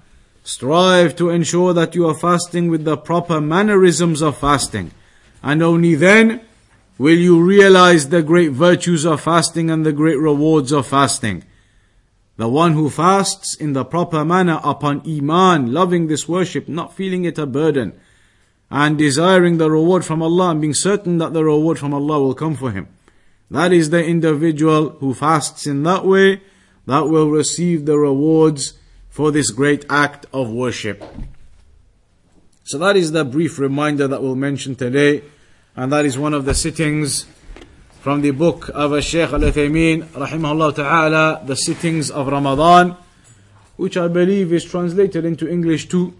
[0.44, 4.92] Strive to ensure that you are fasting with the proper mannerisms of fasting.
[5.44, 6.42] And only then
[6.98, 11.44] will you realize the great virtues of fasting and the great rewards of fasting.
[12.38, 17.26] The one who fasts in the proper manner upon Iman, loving this worship, not feeling
[17.26, 18.00] it a burden,
[18.72, 22.36] and desiring the reward from Allah and being certain that the reward from Allah will
[22.36, 22.88] come for him.
[23.52, 26.42] That is the individual who fasts in that way
[26.86, 28.74] that will receive the rewards
[29.10, 31.04] for this great act of worship.
[32.64, 35.24] So that is the brief reminder that we'll mention today,
[35.76, 37.26] and that is one of the sittings
[38.02, 42.96] from the book of Shaykh Al Uthaymeen, rahimahullah ta'ala, the sittings of Ramadan,
[43.76, 46.14] which I believe is translated into English too.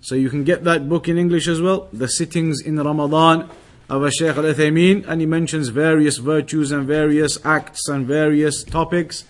[0.00, 3.48] So you can get that book in English as well, The Sittings in Ramadan
[3.88, 9.24] of Shaykh Al Uthaymeen, and he mentions various virtues and various acts and various topics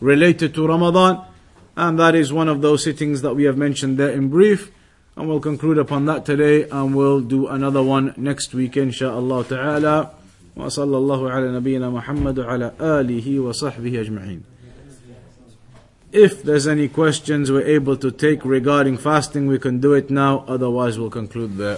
[0.00, 1.24] related to Ramadan.
[1.75, 4.71] And that is one of those sittings that we have mentioned there in brief.
[5.15, 10.11] And we'll conclude upon that today and we'll do another one next week, inshaAllah ta'ala.
[10.57, 14.41] وصلى الله على نبينا محمد وعلى آله وصحبه أجمعين.
[16.11, 20.45] If there's any questions we're able to take regarding fasting, we can do it now.
[20.47, 21.77] Otherwise, we'll conclude there.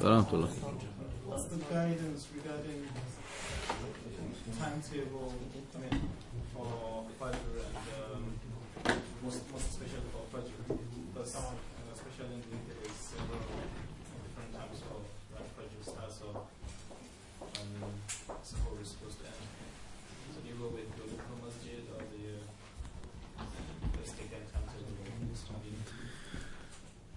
[0.00, 0.48] Salamullah.
[0.48, 0.57] What's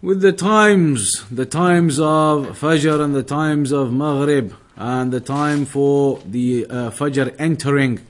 [0.03, 5.65] With the times, the times of Fajr and the times of Maghrib, and the time
[5.65, 8.01] for the uh, Fajr entering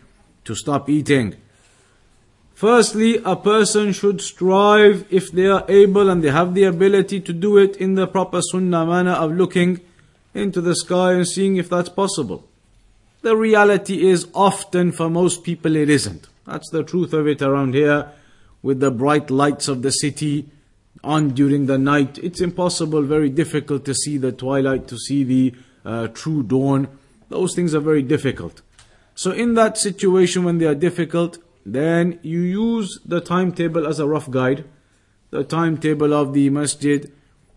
[0.47, 1.36] to stop eating.
[2.55, 7.32] Firstly, a person should strive if they are able and they have the ability to
[7.34, 9.82] do it in the proper sunnah manner of looking
[10.32, 12.49] into the sky and seeing if that's possible.
[13.20, 16.26] The reality is often for most people it isn't.
[16.47, 18.12] That's the truth of it around here
[18.62, 20.49] with the bright lights of the city
[21.05, 22.18] on during the night.
[22.18, 26.88] It's impossible, very difficult to see the twilight, to see the uh, true dawn.
[27.28, 28.62] Those things are very difficult.
[29.14, 34.07] So in that situation when they are difficult, then you use the timetable as a
[34.07, 34.64] rough guide.
[35.30, 37.12] The timetable of the masjid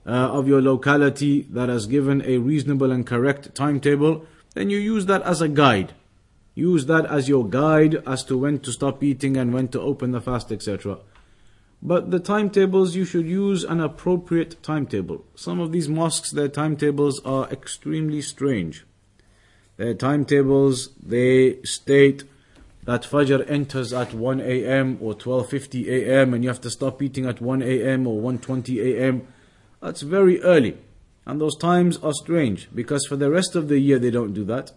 [0.06, 5.08] uh, of your locality that has given a reasonable and correct timetable, then you use
[5.08, 5.94] that as a guide.
[6.54, 10.12] Use that as your guide as to when to stop eating and when to open
[10.12, 11.00] the fast, etc.
[11.82, 15.26] But the timetables, you should use an appropriate timetable.
[15.36, 18.86] Some of these mosques, their timetables are extremely strange.
[19.78, 22.24] Their timetables, they state
[22.86, 24.98] that Fajr enters at 1 a.m.
[25.02, 26.34] or 12:50 a.m.
[26.34, 28.08] and you have to stop eating at 1 a.m.
[28.08, 29.28] or 1:20 a.m.
[29.82, 30.78] That's very early.
[31.26, 34.44] And those times are strange because for the rest of the year they don't do
[34.46, 34.72] that.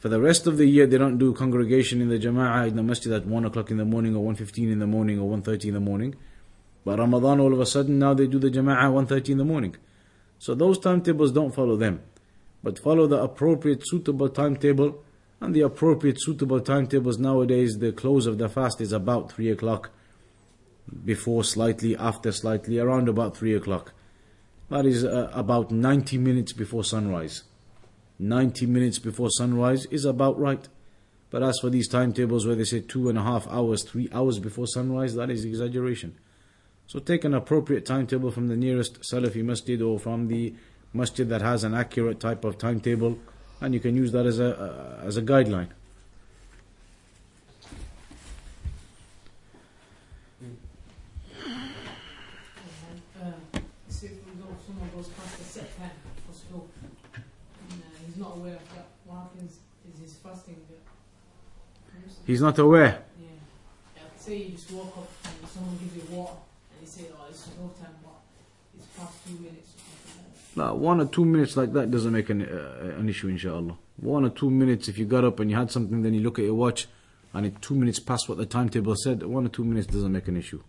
[0.00, 2.82] For the rest of the year they don't do congregation in the Jama'ah in the
[2.82, 5.74] masjid at 1 o'clock in the morning or 1.15 in the morning or 1.30 in
[5.74, 6.16] the morning.
[6.86, 9.76] But Ramadan all of a sudden now they do the Jama'ah 1.30 in the morning.
[10.38, 12.00] So those timetables don't follow them.
[12.62, 15.04] But follow the appropriate suitable timetable
[15.38, 19.90] and the appropriate suitable timetables nowadays the close of the fast is about 3 o'clock
[21.04, 23.92] before slightly after slightly around about 3 o'clock
[24.70, 27.44] that is uh, about 90 minutes before sunrise
[28.20, 30.68] 90 minutes before sunrise is about right.
[31.30, 34.38] But as for these timetables where they say two and a half hours three hours
[34.38, 36.16] before sunrise that is exaggeration.
[36.86, 40.54] So take an appropriate timetable from the nearest Salafi masjid or from the
[40.92, 43.16] masjid that has an accurate type of timetable
[43.60, 45.68] and you can use that as a uh, as a guideline
[53.20, 53.32] Uh,
[53.88, 55.90] say for example, someone goes past a set time
[56.24, 56.64] for suhoor,
[57.14, 58.86] and uh, he's not aware of that.
[59.04, 60.56] What happens is his fasting.
[60.70, 60.80] Uh,
[62.30, 63.26] he's not aware Yeah.
[63.96, 64.02] yeah.
[64.18, 66.34] Say you just walk up and someone gives you water,
[66.72, 68.18] and you say, "Oh, it's no time," but
[68.76, 69.70] it's past two minutes.
[70.56, 70.74] Or like that.
[70.74, 73.76] No, one or two minutes like that doesn't make an, uh, an issue, inshallah.
[73.96, 76.38] One or two minutes, if you got up and you had something, then you look
[76.38, 76.86] at your watch,
[77.34, 80.28] and it two minutes past what the timetable said, one or two minutes doesn't make
[80.28, 80.62] an issue.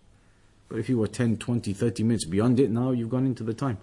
[0.70, 3.53] But if you were 10, 20, 30 minutes beyond it, now you've gone into the
[3.53, 3.78] time.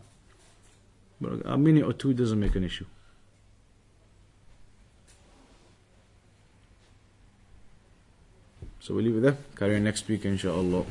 [1.21, 2.87] But a minute or two doesn't make an issue.
[8.89, 9.37] So we'll leave it there.
[9.55, 10.87] Carry on next week, inshallah.